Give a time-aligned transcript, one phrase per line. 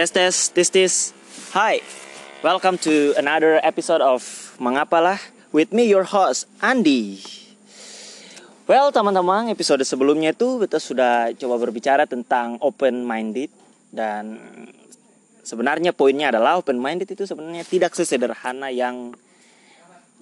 [0.00, 0.92] Tes tes tes tes.
[1.52, 1.84] Hai.
[2.40, 4.24] Welcome to another episode of
[4.56, 5.20] Mengapalah
[5.52, 7.20] with me your host Andi.
[8.64, 13.52] Well, teman-teman, episode sebelumnya itu kita sudah coba berbicara tentang open minded
[13.92, 14.40] dan
[15.44, 19.12] sebenarnya poinnya adalah open minded itu sebenarnya tidak sesederhana yang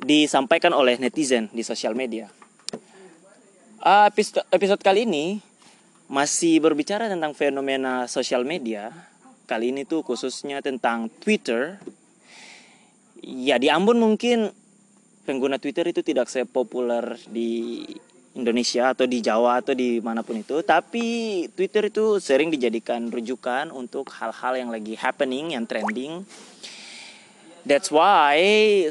[0.03, 2.26] disampaikan oleh netizen di sosial media.
[3.79, 5.39] Uh, episode, episode kali ini
[6.11, 8.90] masih berbicara tentang fenomena sosial media.
[9.48, 11.80] Kali ini tuh khususnya tentang Twitter.
[13.25, 14.52] Ya di Ambon mungkin
[15.24, 17.80] pengguna Twitter itu tidak sepopuler di
[18.36, 20.61] Indonesia atau di Jawa atau di mana pun itu.
[20.61, 26.29] Tapi Twitter itu sering dijadikan rujukan untuk hal-hal yang lagi happening, yang trending.
[27.64, 28.36] That's why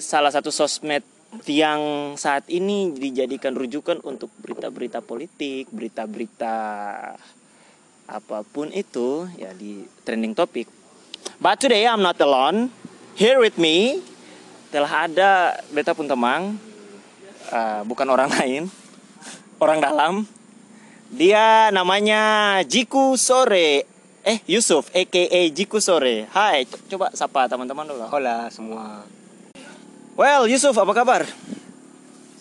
[0.01, 1.05] salah satu sosmed
[1.45, 6.55] yang saat ini dijadikan rujukan untuk berita-berita politik, berita-berita
[8.07, 10.71] apa pun itu ya di trending topik.
[11.43, 12.71] But today I'm not alone.
[13.19, 13.99] Here with me
[14.71, 16.55] telah ada beta pun teman,
[17.51, 18.71] uh, bukan orang lain,
[19.63, 20.23] orang dalam.
[21.07, 23.87] Dia namanya Jiku Sore.
[24.27, 26.27] Eh Yusuf, aka Jiku Sore.
[26.35, 28.07] Hai, coba sapa teman-teman dulu.
[28.11, 29.07] Hola semua.
[30.19, 31.23] Well, Yusuf, apa kabar?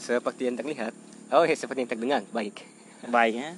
[0.01, 0.97] Seperti yang terlihat.
[1.29, 2.23] Oh, ya, seperti yang terdengar.
[2.33, 2.65] Baik.
[3.05, 3.51] Baik ya.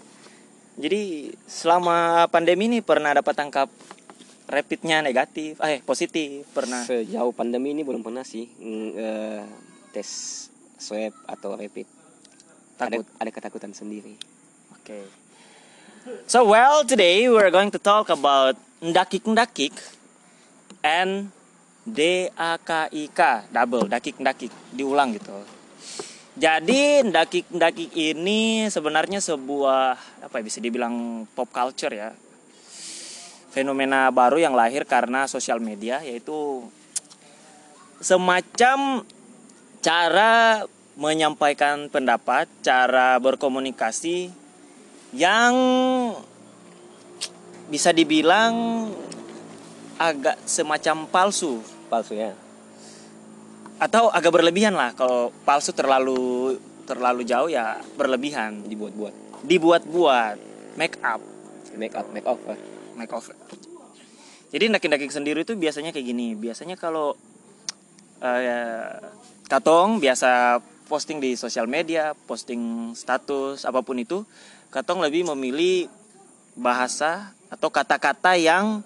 [0.79, 3.67] Jadi selama pandemi ini pernah dapat tangkap
[4.47, 6.87] rapidnya negatif, eh positif pernah.
[6.87, 9.43] Sejauh pandemi ini belum pernah sih mm, eh,
[9.91, 10.09] tes
[10.79, 11.85] swab atau rapid.
[12.79, 13.03] Takut.
[13.03, 14.15] Ada, ada ketakutan sendiri.
[14.79, 15.03] Oke.
[16.31, 19.75] So well, today we're going to talk about ndakik ndakik
[20.87, 21.35] and
[21.83, 25.58] D A K I K double dakik ndakik diulang gitu.
[26.39, 32.15] Jadi ndakik ini sebenarnya sebuah apa ya, bisa dibilang pop culture ya.
[33.51, 36.63] Fenomena baru yang lahir karena sosial media yaitu
[37.99, 39.03] semacam
[39.83, 40.63] cara
[40.95, 44.31] menyampaikan pendapat, cara berkomunikasi
[45.11, 45.55] yang
[47.67, 48.87] bisa dibilang
[49.99, 52.37] agak semacam palsu Palsu ya.
[53.79, 59.45] Atau agak berlebihan lah kalau palsu terlalu terlalu jauh ya berlebihan Dibuat-buat.
[59.47, 60.37] dibuat-buat
[60.75, 61.23] make up
[61.79, 62.59] Make up, make over.
[62.99, 63.39] make over
[64.51, 67.15] jadi daki-daki sendiri itu biasanya kayak gini biasanya kalau
[68.19, 68.99] eh,
[69.47, 70.59] katong biasa
[70.91, 74.25] posting di sosial media posting status apa pun itu
[74.75, 75.87] katong lebih memilih
[76.59, 78.83] bahasa atau kata-kata yang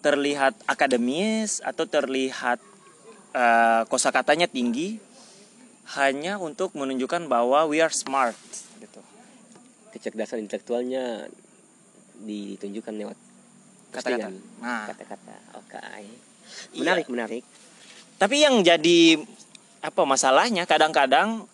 [0.00, 2.62] terlihat akademis atau terlihat
[3.34, 5.02] uh, kosakatanya tinggi
[5.98, 8.38] hanya untuk menunjukkan bahwa we are smart
[8.80, 9.02] gitu.
[9.92, 11.28] Kecerdasan intelektualnya
[12.24, 13.18] ditunjukkan lewat
[13.94, 14.28] Kata-kata.
[14.58, 14.90] Nah.
[14.90, 15.34] Kata-kata.
[15.54, 15.78] Oke.
[16.74, 17.42] Menarik, menarik.
[18.18, 19.22] Tapi yang jadi
[19.84, 21.46] apa masalahnya kadang-kadang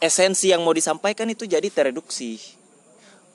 [0.00, 2.40] esensi yang mau disampaikan itu jadi tereduksi.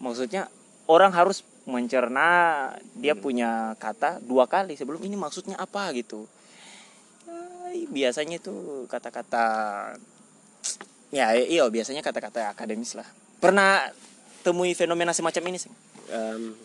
[0.02, 0.50] Maksudnya
[0.90, 6.26] orang harus mencerna dia punya kata dua kali sebelum ini maksudnya apa gitu.
[7.76, 9.46] Ya, biasanya itu kata-kata
[11.12, 13.08] ya iya biasanya kata-kata akademis lah.
[13.44, 13.92] Pernah
[14.48, 15.72] temui fenomena semacam ini sih?
[16.08, 16.56] Em,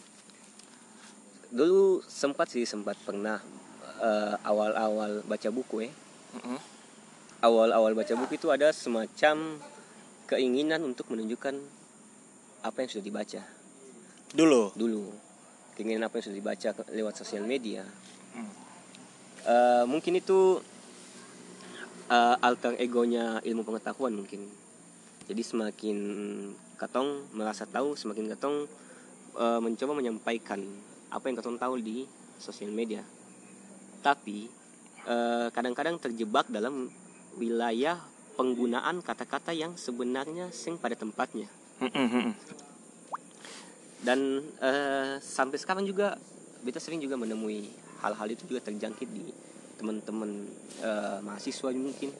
[1.50, 3.42] dulu sempat sih sempat pernah
[3.98, 5.90] eh, awal-awal baca buku ya.
[7.42, 9.58] Awal-awal baca buku itu ada semacam
[10.30, 11.58] keinginan untuk menunjukkan
[12.62, 13.42] apa yang sudah dibaca
[14.30, 14.70] Dulu.
[14.78, 15.10] dulu
[15.74, 17.82] keinginan apa yang sudah dibaca lewat sosial media.
[19.40, 20.60] Eh, mungkin itu
[22.10, 24.50] eh, alter egonya ilmu pengetahuan mungkin.
[25.30, 25.98] Jadi semakin
[26.74, 28.66] katong merasa tahu semakin katong
[29.38, 30.60] eh, mencoba menyampaikan
[31.10, 32.04] apa yang katong tahu di
[32.42, 33.06] sosial media.
[34.02, 34.50] Tapi
[35.06, 36.90] eh, kadang-kadang terjebak dalam
[37.38, 37.96] wilayah
[38.34, 41.46] penggunaan kata-kata yang sebenarnya sing pada tempatnya.
[44.00, 46.18] Dan eh, sampai sekarang juga
[46.64, 47.68] beta sering juga menemui
[48.00, 49.28] hal-hal itu juga terjangkit di
[49.80, 50.44] teman-teman
[50.84, 52.12] eh, mahasiswa mungkin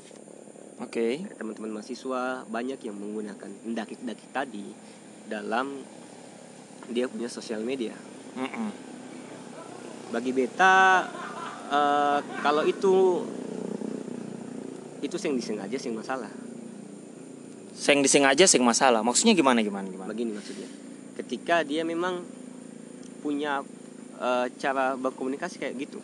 [0.81, 1.21] Oke.
[1.37, 4.67] teman-teman mahasiswa banyak yang menggunakan daki-daki tadi
[5.29, 5.85] dalam
[6.89, 7.93] dia punya sosial media
[8.41, 8.69] Mm-mm.
[10.09, 11.05] bagi beta
[11.69, 13.21] eh, kalau itu
[15.05, 16.33] itu sing disengaja sing masalah
[17.81, 19.01] Sing disengaja sing masalah.
[19.01, 20.13] Maksudnya gimana gimana gimana?
[20.13, 20.69] begini maksudnya
[21.17, 22.21] ketika dia memang
[23.21, 23.65] punya
[24.21, 26.01] eh, cara berkomunikasi kayak gitu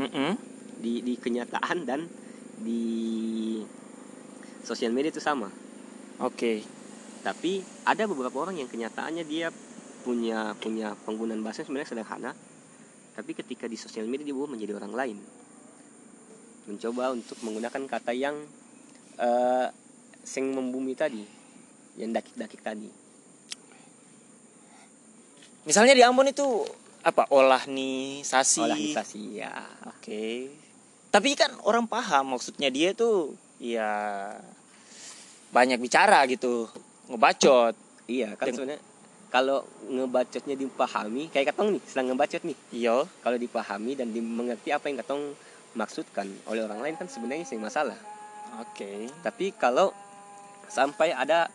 [0.00, 0.36] Mm-mm.
[0.82, 2.10] Di di kenyataan dan
[2.58, 2.82] di
[4.66, 5.48] sosial media itu sama
[6.18, 6.62] Oke.
[7.22, 9.54] tapi ada beberapa orang yang kenyataannya dia
[10.02, 12.34] punya punya penggunaan bahasa sebenarnya sederhana
[13.14, 15.18] tapi ketika di sosial media dia menjadi orang lain
[16.66, 18.34] mencoba untuk menggunakan kata yang
[19.18, 19.68] eh
[20.22, 21.22] sing membumi tadi
[21.98, 22.90] yang dakik-dakik tadi
[25.62, 26.42] Misalnya di Ambon itu
[27.06, 28.62] apa olah nih sasi.
[28.62, 29.54] olahisasi ya
[29.86, 30.50] Oke.
[31.12, 34.32] Tapi kan orang paham maksudnya dia tuh ya
[35.52, 36.66] banyak bicara gitu,
[37.12, 37.76] ngebacot.
[38.08, 38.82] iya kan sebenarnya
[39.32, 43.06] kalau ngebacotnya dipahami kayak katong nih sedang ngebacot nih Iya.
[43.24, 45.32] kalau dipahami dan dimengerti apa yang katong
[45.72, 47.96] maksudkan oleh orang lain kan sebenarnya sih masalah
[48.60, 49.08] Oke.
[49.24, 49.94] tapi kalau
[50.68, 51.48] sampai ada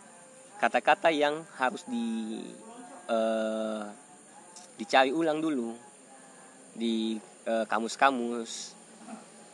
[0.58, 2.42] kata-kata yang harus di
[3.06, 3.82] eh,
[4.74, 5.74] dicari ulang dulu
[6.74, 7.14] di
[7.46, 8.77] eh, kamus-kamus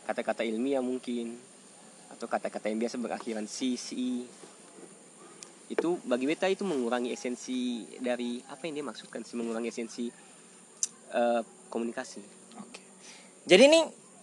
[0.05, 1.35] kata-kata ilmiah mungkin
[2.13, 4.23] atau kata-kata yang biasa berakhiran si si
[5.65, 10.05] itu bagi beta itu mengurangi esensi dari apa yang dia maksudkan sih mengurangi esensi
[11.09, 11.41] eh,
[11.73, 12.21] komunikasi
[12.61, 12.81] Oke.
[13.45, 13.79] Jadi ini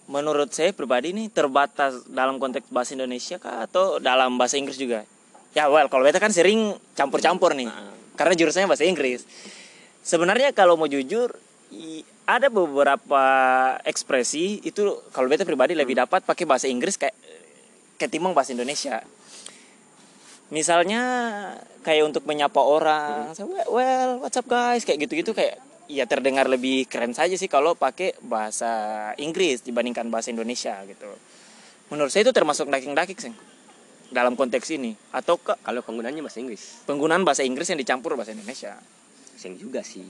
[0.09, 5.05] menurut saya pribadi ini terbatas dalam konteks bahasa Indonesia kah atau dalam bahasa Inggris juga?
[5.53, 7.69] Ya well, kalau beta kan sering campur-campur nih.
[7.69, 7.93] Nah.
[8.17, 9.25] Karena jurusannya bahasa Inggris.
[10.03, 11.31] Sebenarnya kalau mau jujur
[12.23, 13.23] ada beberapa
[13.83, 14.81] ekspresi itu
[15.11, 17.15] kalau beta pribadi lebih dapat pakai bahasa Inggris kayak
[17.99, 19.03] ketimbang bahasa Indonesia.
[20.53, 21.01] Misalnya
[21.81, 23.33] kayak untuk menyapa orang,
[23.67, 25.57] well, what's up guys, kayak gitu-gitu kayak
[25.91, 31.09] ya terdengar lebih keren saja sih kalau pakai bahasa Inggris dibandingkan bahasa Indonesia gitu.
[31.91, 33.33] Menurut saya itu termasuk daking-daking sih
[34.13, 38.31] dalam konteks ini atau ke kalau penggunaannya bahasa Inggris penggunaan bahasa Inggris yang dicampur bahasa
[38.31, 38.77] Indonesia.
[39.35, 40.05] Seng juga sih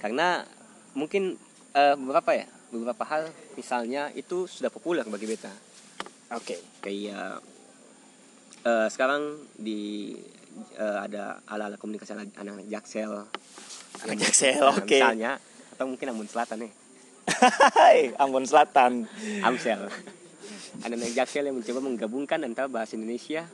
[0.00, 0.42] karena
[0.94, 1.36] mungkin
[1.74, 2.46] eh, beberapa ya?
[2.70, 3.28] Beberapa hal
[3.58, 5.50] misalnya itu sudah populer bagi beta.
[6.30, 6.62] Oke.
[6.80, 7.42] kayak
[8.62, 10.14] eh, sekarang di
[10.78, 13.26] eh, ada ala-ala komunikasi anak-anak jaksel.
[14.00, 14.86] Anak Jaksel, nah, oke.
[14.86, 15.30] misalnya
[15.76, 16.72] atau mungkin Ambon Selatan nih.
[17.80, 19.04] Hai, Ambon Selatan.
[19.44, 19.90] Amsel.
[20.86, 23.44] Anak-anak jaksel yang mencoba menggabungkan antara bahasa Indonesia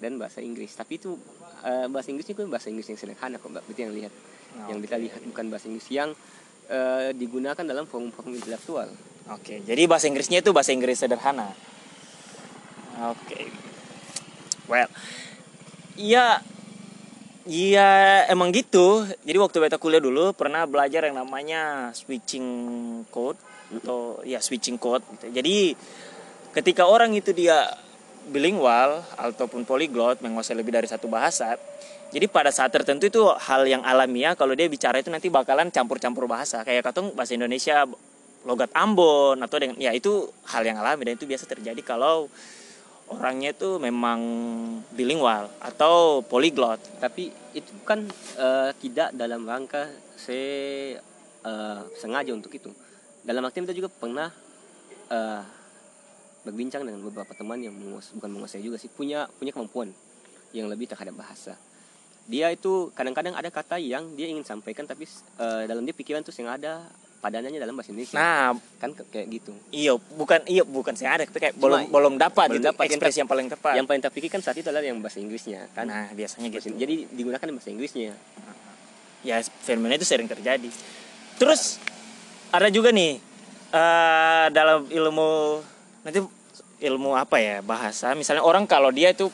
[0.00, 0.72] dan bahasa Inggris.
[0.72, 1.18] Tapi itu
[1.66, 3.64] eh, bahasa Inggrisnya itu bahasa Inggris yang sederhana kok mbak.
[3.66, 4.12] Berarti yang lihat
[4.66, 6.10] yang kita lihat bukan bahasa Inggris yang
[6.70, 8.88] eh, digunakan dalam forum-forum intelektual
[9.30, 11.54] Oke, jadi bahasa Inggrisnya itu bahasa Inggris sederhana.
[12.98, 13.46] Oke.
[14.66, 14.90] Well,
[15.94, 16.42] iya
[17.50, 19.08] Iya emang gitu.
[19.24, 22.46] Jadi waktu beta kuliah dulu pernah belajar yang namanya switching
[23.08, 23.40] code
[23.80, 25.00] atau ya switching code.
[25.16, 25.26] Gitu.
[25.40, 25.56] Jadi
[26.52, 27.64] ketika orang itu dia
[28.28, 31.56] bilingual ataupun polyglot menguasai lebih dari satu bahasa,
[32.10, 36.26] jadi pada saat tertentu itu hal yang alamiah kalau dia bicara itu nanti bakalan campur-campur
[36.26, 36.66] bahasa.
[36.66, 37.86] Kayak katong bahasa Indonesia
[38.42, 42.26] logat Ambon atau dengan ya itu hal yang alami dan itu biasa terjadi kalau
[43.12, 44.20] orangnya itu memang
[44.94, 46.80] bilingual atau polyglot.
[47.02, 48.06] tapi itu kan
[48.38, 50.96] eh, tidak dalam rangka saya
[51.44, 52.72] eh, sengaja untuk itu
[53.20, 54.32] dalam arti kita juga pernah
[55.12, 55.42] eh,
[56.48, 59.92] berbincang dengan beberapa teman yang menguas- bukan menguasai juga sih punya punya kemampuan
[60.56, 61.60] yang lebih terhadap bahasa
[62.30, 65.02] dia itu kadang-kadang ada kata yang dia ingin sampaikan tapi
[65.36, 66.86] eh, dalam dia pikiran tuh yang ada
[67.20, 68.16] padanannya dalam bahasa Indonesia.
[68.16, 69.52] Nah, kan kayak gitu.
[69.68, 72.84] Iya bukan iya bukan saya ada tapi kayak Cuma- belum belum dapat belum gitu dapat.
[72.88, 73.74] Yang ekspresi yang paling tepat.
[73.76, 75.84] yang paling terpikirkan saat itu adalah yang bahasa Inggrisnya kan?
[75.90, 76.72] Nah, biasanya gitu.
[76.72, 78.16] jadi digunakan bahasa Inggrisnya.
[79.20, 79.36] Ya
[79.66, 80.70] fenomena itu sering terjadi.
[81.36, 81.76] Terus
[82.48, 83.20] ada juga nih
[83.70, 85.60] eh dalam ilmu
[86.02, 86.24] nanti
[86.80, 88.16] ilmu apa ya bahasa?
[88.16, 89.28] Misalnya orang kalau dia itu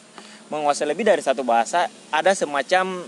[0.48, 3.02] menguasai lebih dari satu bahasa ada semacam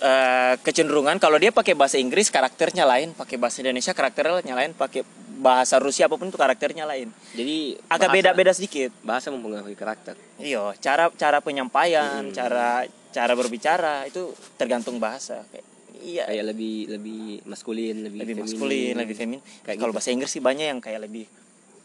[0.00, 5.02] eh, kecenderungan kalau dia pakai bahasa Inggris karakternya lain pakai bahasa Indonesia karakternya lain pakai
[5.38, 10.70] bahasa Rusia apa pun itu karakternya lain jadi agak beda-beda sedikit bahasa mempengaruhi karakter Iya,
[10.78, 12.34] cara cara penyampaian, Hmm.
[12.34, 15.42] cara cara berbicara itu tergantung bahasa.
[15.50, 15.66] Kayak,
[15.98, 18.46] iya, kayak lebih lebih maskulin lebih, lebih feminin.
[18.46, 19.42] maskulin, lebih feminim.
[19.66, 19.98] Kayak Kalau gitu.
[19.98, 21.26] bahasa Inggris sih banyak yang kayak lebih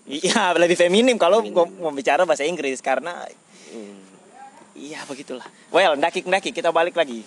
[0.06, 1.42] Iya, lebih feminim kalau
[1.82, 3.26] mau bicara bahasa Inggris karena
[3.74, 3.98] Hmm.
[4.78, 5.46] iya begitulah.
[5.74, 7.26] Well, ndaki-ndaki kita balik lagi.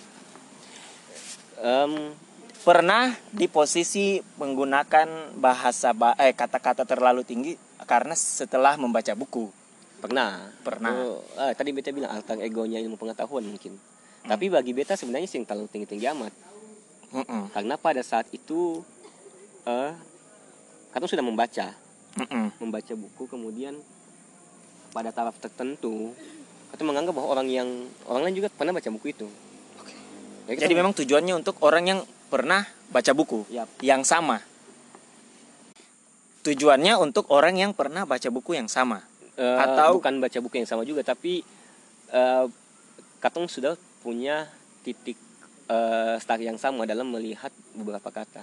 [1.59, 2.15] Em,
[2.57, 7.55] Pernah di posisi menggunakan bahasa ba- eh kata-kata terlalu tinggi
[7.87, 9.47] karena setelah membaca buku.
[9.97, 10.93] pernah Pernah.
[10.93, 13.79] Oh, ah, tadi beta bilang alter egonya ilmu pengetahuan mungkin
[14.27, 16.29] tapi bagi beta sebenarnya sih terlalu tinggi tinggi amat
[17.17, 18.85] Mm-mm, karena pada saat itu
[19.65, 19.93] eh
[20.93, 21.73] katong sudah membaca
[22.13, 22.61] mm-mm.
[22.61, 23.73] membaca buku kemudian
[24.93, 26.13] pada taraf tertentu
[26.69, 27.69] katong menganggap bahwa orang yang
[28.05, 29.27] orang lain juga pernah baca buku itu
[29.77, 29.93] Oke.
[30.47, 33.67] Jadi, Jadi katong- memang tujuannya untuk orang yang pernah baca buku Yap.
[33.79, 34.39] yang sama.
[36.43, 39.03] Tujuannya untuk orang yang pernah baca buku yang sama.
[39.35, 41.43] Eh, Atau- bukan baca buku yang sama juga tapi
[42.07, 42.45] eh,
[43.19, 44.47] katong sudah punya
[44.81, 45.19] titik
[45.67, 48.41] eh, start yang sama dalam melihat beberapa kata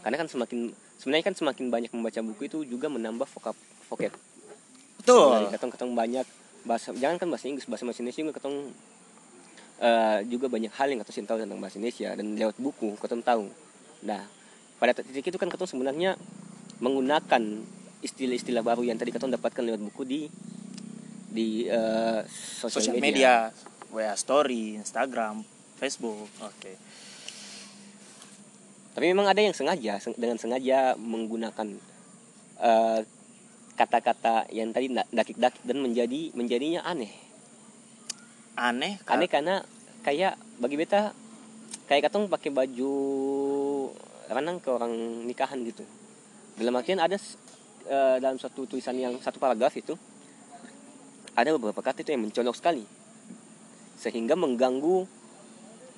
[0.00, 3.58] karena kan semakin sebenarnya kan semakin banyak membaca buku itu juga menambah vokab
[3.90, 4.14] vocab
[4.96, 6.22] betul Dari ketong ketong banyak
[6.66, 8.58] bahasa jangan kan bahasa Inggris bahasa bahasa Indonesia juga ketong
[9.80, 13.46] eh, juga banyak hal yang ketong tahu tentang bahasa Indonesia dan lewat buku ketong tahu.
[14.02, 14.26] Nah
[14.76, 16.18] pada titik itu kan ketong sebenarnya
[16.82, 17.42] menggunakan
[18.04, 20.20] istilah-istilah baru yang tadi ketong dapatkan lewat buku di
[21.30, 23.54] di eh, sosial media.
[23.86, 25.46] WA story Instagram
[25.78, 26.72] Facebook oke.
[28.96, 31.68] Tapi memang ada yang sengaja seng- dengan sengaja menggunakan
[32.60, 33.00] eh,
[33.76, 37.12] kata-kata yang tadi dakik-dakik dan menjadi menjadinya aneh.
[38.56, 39.60] aneh Aneh karena
[40.00, 41.12] kayak bagi beta
[41.86, 42.92] kayak katong pakai baju
[44.32, 44.92] renang ke orang
[45.28, 45.84] nikahan gitu.
[46.56, 47.20] Dalam artian ada
[47.86, 49.94] eh, dalam satu tulisan yang satu paragraf itu
[51.36, 52.82] ada beberapa kata itu yang mencolok sekali
[54.00, 55.04] sehingga mengganggu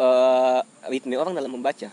[0.02, 1.88] eh, ritme orang dalam membaca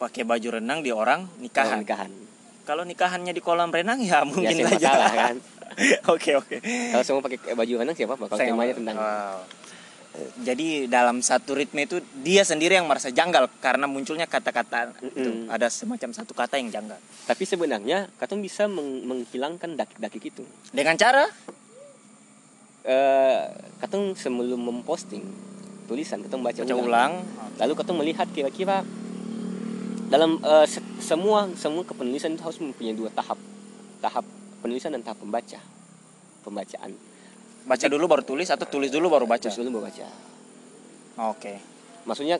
[0.00, 2.29] pakai baju renang di orang orang nikahan nikahan.
[2.70, 5.36] Kalau nikahannya di kolam renang ya mungkin ya, saja masalah kan.
[6.14, 8.30] oke oke Kalau semua pakai baju renang siapa apa?
[8.30, 9.38] Kalau temanya tentang Wow.
[10.42, 15.22] Jadi dalam satu ritme itu dia sendiri yang merasa janggal karena munculnya kata-kata itu.
[15.22, 15.46] Mm-mm.
[15.46, 16.98] Ada semacam satu kata yang janggal.
[17.30, 20.42] tapi sebenarnya katong bisa meng- menghilangkan dakik-dakik itu.
[20.74, 21.30] Dengan cara
[23.78, 25.22] katong sebelum memposting
[25.86, 26.86] tulisan katong baca, baca ulang.
[26.86, 27.12] ulang.
[27.62, 28.82] Lalu katong melihat kira-kira
[30.10, 33.38] dalam eh, se- semua semua kepenulisan itu harus mempunyai dua tahap.
[34.00, 34.24] Tahap
[34.60, 35.60] penulisan dan tahap pembaca.
[36.42, 36.90] Pembacaan.
[37.64, 39.46] Baca dulu baru tulis atau tulis dulu baru baca.
[39.46, 40.06] Tulis dulu baru baca.
[41.30, 41.54] Oke.
[42.02, 42.36] Maksudnya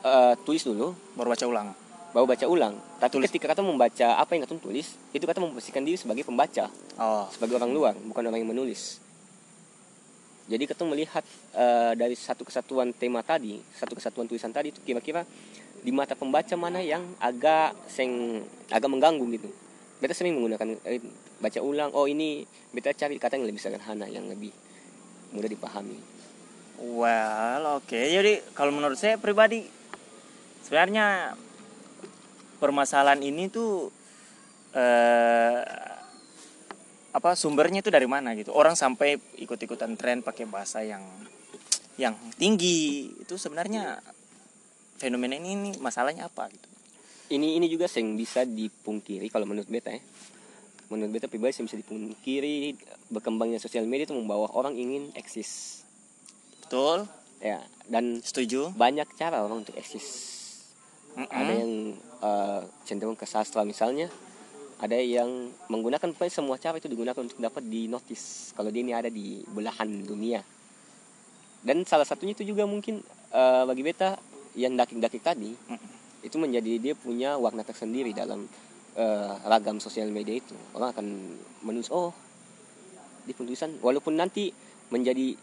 [0.00, 1.68] eh, tulis dulu Baru baca ulang.
[2.10, 2.74] baru baca ulang.
[2.98, 3.30] Tapi Tulis.
[3.30, 6.66] ketika katong membaca apa yang katong tulis, itu katong memposisikan diri sebagai pembaca.
[6.98, 7.24] Oh.
[7.32, 9.00] sebagai orang luar bukan orang yang menulis
[10.44, 11.24] jadi ketemu melihat
[11.56, 15.24] eh, dari satu kesatuan tema tadi satu kesatuan tulisan tadi itu kira-kira
[15.80, 19.48] di mata pembaca mana yang agak seng agak mengganggu gitu
[20.00, 21.00] beta sering menggunakan eh,
[21.40, 24.52] baca ulang oh ini beta cari kata yang lebih sederhana yang lebih
[25.32, 26.20] mudah dipahami
[26.80, 27.92] Well, oke.
[27.92, 29.68] Jadi kalau menurut saya pribadi
[30.64, 31.36] sebenarnya
[32.56, 33.92] permasalahan ini tuh
[34.72, 35.60] eh
[37.12, 38.56] apa sumbernya itu dari mana gitu.
[38.56, 41.04] Orang sampai ikut-ikutan tren pakai bahasa yang
[42.00, 44.00] yang tinggi itu sebenarnya
[45.00, 46.68] fenomena ini, ini masalahnya apa gitu.
[47.32, 50.04] ini ini juga yang bisa dipungkiri kalau menurut beta ya
[50.92, 52.76] menurut beta pribadi yang bisa dipungkiri
[53.08, 55.82] berkembangnya sosial media itu membawa orang ingin eksis
[56.66, 57.08] Betul?
[57.40, 58.76] ya dan Setuju?
[58.76, 60.06] banyak cara orang untuk eksis
[61.16, 61.32] Mm-mm.
[61.32, 61.72] ada yang
[62.20, 64.12] eh, cenderung ke sastra misalnya
[64.80, 69.08] ada yang menggunakan semua cara itu digunakan untuk dapat di notice kalau dia ini ada
[69.08, 70.44] di belahan dunia
[71.64, 73.00] dan salah satunya itu juga mungkin
[73.32, 74.18] eh, bagi beta
[74.58, 76.24] yang dakik-dakik tadi Mm-mm.
[76.26, 78.46] itu menjadi dia punya warna tersendiri dalam
[78.96, 81.06] eh, ragam sosial media itu orang akan
[81.62, 82.10] menulis oh
[83.24, 84.50] di penulisan walaupun nanti
[84.90, 85.36] menjadi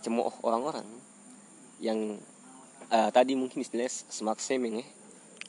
[0.00, 0.86] cemooh orang-orang
[1.82, 2.16] yang
[2.88, 4.86] eh, tadi mungkin istilahnya smart shaming ya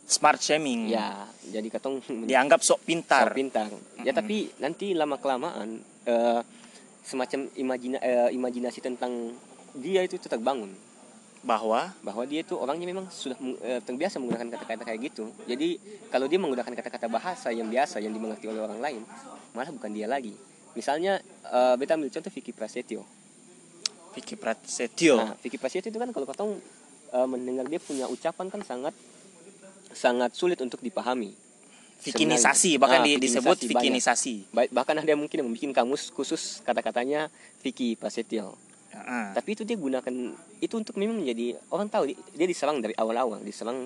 [0.07, 0.87] Smart shaming.
[0.87, 1.99] ya jadi katong
[2.31, 3.27] Dianggap sok pintar.
[3.27, 3.67] sok pintar
[4.03, 6.41] ya tapi nanti lama kelamaan eh,
[7.03, 9.31] semacam imajina eh, imajinasi tentang
[9.75, 10.71] dia itu tetap bangun
[11.47, 15.31] Bahwa bahwa dia itu orangnya memang sudah eh, terbiasa menggunakan kata-kata kayak gitu.
[15.47, 15.79] Jadi
[16.11, 19.01] kalau dia menggunakan kata-kata bahasa yang biasa yang dimengerti oleh orang lain
[19.55, 20.35] malah bukan dia lagi.
[20.75, 23.07] Misalnya eh, beta ambil contoh Vicky Prasetyo.
[24.11, 25.15] Vicky Prasetyo.
[25.15, 26.51] nah Vicky Prasetyo itu kan kalau katong
[27.09, 28.91] eh, mendengar dia punya ucapan kan sangat
[29.95, 31.31] sangat sulit untuk dipahami.
[31.97, 34.69] Vikinisasi bahkan Ah, di- disebut vikinisasi banyak.
[34.69, 38.53] bahkan ada yang mungkin yang membuat kamus khusus kata-katanya Vicky Prasetyo
[38.89, 39.25] Heeh.
[39.33, 40.13] tapi itu dia gunakan
[40.57, 43.85] itu untuk memang menjadi orang tahu dia, diserang dari awal-awal diserang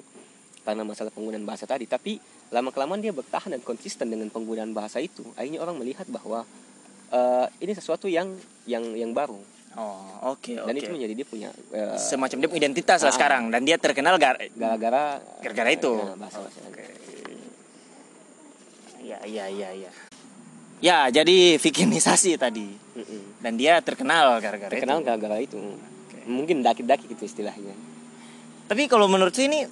[0.61, 4.97] karena masalah penggunaan bahasa tadi tapi lama kelamaan dia bertahan dan konsisten dengan penggunaan bahasa
[4.97, 6.45] itu akhirnya orang melihat bahwa
[7.09, 8.29] eh, ini sesuatu yang
[8.65, 9.41] yang yang baru
[9.71, 10.77] Oh, oke dan oke.
[10.77, 13.15] itu menjadi dia punya eh, Semacam dia punya identitas lah Ah.
[13.15, 15.95] sekarang dan dia terkenal gar gara-gara Gara-gara itu.
[15.95, 16.59] eh, bahasa-bahasa
[19.01, 19.91] Iya iya iya iya.
[20.81, 22.73] Ya, jadi vikinisasi tadi.
[22.95, 23.23] Mm-mm.
[23.41, 25.05] Dan dia terkenal gara-gara terkenal itu.
[25.09, 25.57] gara-gara itu
[26.29, 27.73] mungkin daki-daki itu istilahnya
[28.69, 29.65] Tapi kalau menurut saya ini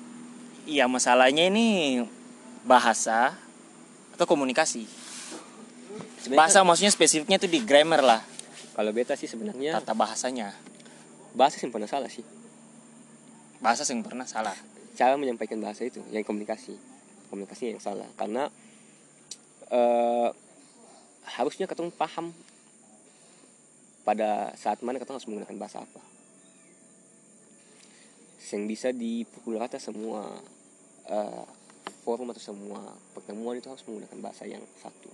[0.66, 2.02] ya masalahnya ini
[2.68, 3.38] bahasa
[4.18, 4.84] atau komunikasi.
[6.20, 8.22] Sebenarnya Bahasa maksudnya spesifiknya itu di grammar lah,
[8.76, 10.52] kalau beta sih sebenarnya tata bahasanya.
[11.32, 12.26] bahasa sih pernah salah sih
[13.64, 14.56] Bahasa yang pernah salah.
[15.00, 16.76] cara menyampaikan bahasa itu yang komunikasi
[17.32, 18.52] komunikasi yang salah karena
[19.72, 20.30] eh,
[21.40, 22.36] harusnya ketemu paham
[24.10, 26.02] pada saat mana ketemu harus menggunakan bahasa apa.
[28.50, 30.26] Yang bisa dipukul rata semua
[31.06, 31.46] eh,
[32.02, 32.82] forum atau semua
[33.14, 35.14] pertemuan itu harus menggunakan bahasa yang satu.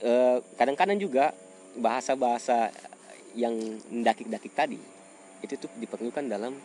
[0.00, 1.36] Eh, kadang-kadang juga
[1.76, 2.72] bahasa-bahasa
[3.36, 3.52] yang
[3.92, 4.80] dakik-dakik tadi
[5.44, 6.56] itu tuh diperlukan dalam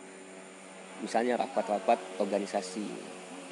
[1.04, 2.88] misalnya rapat-rapat organisasi.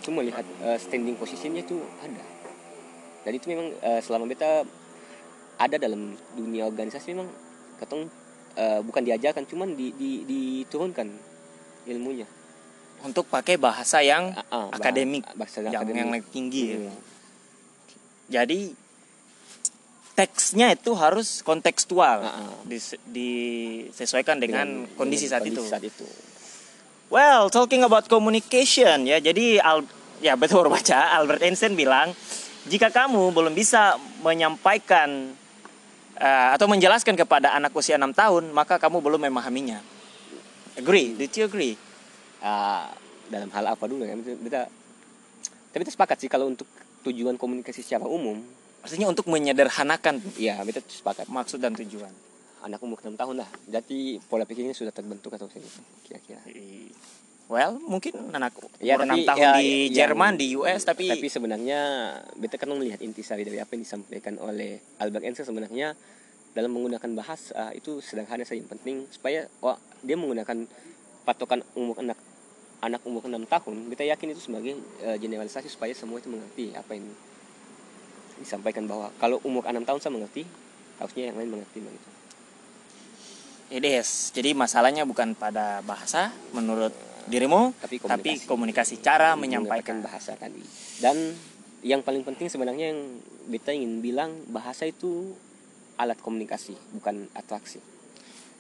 [0.01, 2.25] Itu melihat eh, standing posisinya itu ada.
[3.29, 4.65] Jadi itu memang eh, selama beta
[5.59, 7.29] ada dalam dunia organisasi memang
[7.77, 8.07] ketong
[8.55, 11.07] eh, bukan diajarkan cuman di, di, diturunkan
[11.87, 12.27] ilmunya
[13.03, 15.99] untuk pakai bahasa yang ah, bah- akademik bahasa yang akademik.
[15.99, 16.77] yang tinggi ya.
[16.79, 16.93] Iya.
[18.29, 18.61] jadi
[20.15, 22.55] teksnya itu harus kontekstual Ah, ah.
[22.67, 26.07] dis- disesuaikan dengan, kondisi saat itu saat itu
[27.09, 29.17] Well, talking about communication ya.
[29.17, 29.81] Jadi Al
[30.21, 32.13] ya betul baca Albert Einstein bilang
[32.69, 35.33] jika kamu belum bisa menyampaikan
[36.19, 39.79] eh, atau menjelaskan kepada anak usia 6 tahun, maka kamu belum memahaminya.
[40.79, 41.15] Agree?
[41.15, 41.75] Did you agree?
[42.39, 42.91] Ah,
[43.29, 44.67] dalam hal apa dulu ya kita,
[45.71, 46.67] tapi kita sepakat sih kalau untuk
[47.05, 48.41] tujuan komunikasi secara umum
[48.79, 52.11] Maksudnya untuk menyederhanakan ya kita sepakat maksud dan tujuan.
[52.59, 55.47] anak umur 6 tahun lah jadi pola pikirnya sudah terbentuk atau
[56.03, 56.43] kira-kira
[57.49, 61.09] Well, mungkin anak Ya, umur 6 tapi, tahun ya, di yang- Jerman, di US, tapi,
[61.09, 61.81] tapi sebenarnya
[62.37, 65.97] beta kan melihat intisari dari apa yang disampaikan oleh Albert Einstein sebenarnya
[66.53, 70.69] dalam menggunakan bahasa itu sederhana saja yang penting supaya wah, dia menggunakan
[71.25, 72.21] patokan umur anak
[72.85, 76.95] anak umur 6 tahun kita yakin itu sebagai eh, generalisasi supaya semua itu mengerti apa
[76.95, 77.09] yang
[78.39, 80.45] disampaikan bahwa kalau umur 6 tahun saya mengerti
[81.01, 82.09] harusnya yang lain mengerti begitu
[83.69, 84.33] it is.
[84.33, 86.93] Jadi masalahnya bukan pada bahasa menurut
[87.29, 90.05] dirimu, tapi tapi komunikasi, komunikasi cara menyampaikan menyampaikan.
[90.05, 90.65] bahasa tadi
[91.05, 91.17] dan
[91.87, 93.01] yang paling penting sebenarnya yang
[93.47, 95.37] beta ingin bilang bahasa itu
[95.95, 97.79] alat komunikasi bukan atraksi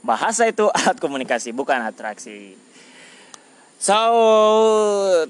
[0.03, 2.55] Bahasa itu alat komunikasi, bukan atraksi.
[3.79, 3.95] So,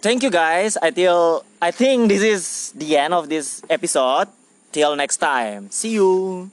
[0.00, 0.80] thank you guys.
[0.80, 4.28] I till I think this is the end of this episode.
[4.72, 5.72] Till next time.
[5.72, 6.52] See you.